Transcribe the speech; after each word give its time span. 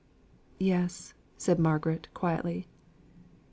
"Yes!" 0.57 1.13
said 1.37 1.59
Margaret, 1.59 2.07
quietly. 2.15 2.67